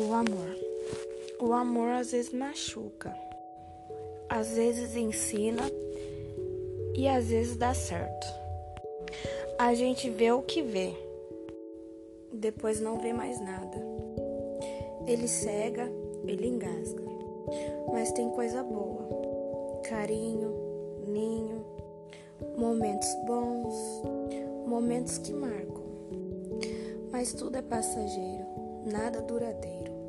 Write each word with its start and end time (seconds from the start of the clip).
o 0.00 0.14
amor. 0.14 0.56
O 1.38 1.52
amor 1.52 1.90
às 1.90 2.12
vezes 2.12 2.32
machuca, 2.32 3.14
às 4.28 4.54
vezes 4.54 4.96
ensina 4.96 5.62
e 6.94 7.06
às 7.06 7.26
vezes 7.26 7.56
dá 7.56 7.74
certo. 7.74 8.26
A 9.58 9.74
gente 9.74 10.08
vê 10.08 10.32
o 10.32 10.42
que 10.42 10.62
vê, 10.62 10.94
depois 12.32 12.80
não 12.80 12.98
vê 12.98 13.12
mais 13.12 13.40
nada. 13.40 13.76
Ele 15.06 15.28
cega, 15.28 15.90
ele 16.26 16.46
engasga, 16.46 17.04
mas 17.92 18.12
tem 18.12 18.30
coisa 18.30 18.62
boa: 18.62 19.82
carinho, 19.84 20.54
ninho, 21.06 21.64
momentos 22.56 23.08
bons, 23.26 24.02
momentos 24.66 25.18
que 25.18 25.32
marcam. 25.32 25.80
Mas 27.10 27.34
tudo 27.34 27.56
é 27.56 27.62
passageiro, 27.62 28.46
nada 28.86 29.20
duradeiro. 29.20 29.99